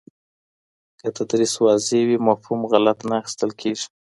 [0.99, 3.85] که تدریس واضح وي، مفهوم غلط نه اخیستل کېږي.